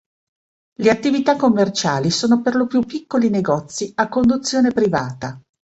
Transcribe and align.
Le 0.79 0.89
attività 0.89 1.35
commerciali 1.35 2.09
sono 2.09 2.41
perlopiù 2.41 2.83
piccoli 2.87 3.29
negozi 3.29 3.91
a 3.97 4.09
conduzione 4.09 4.71
privata. 4.71 5.39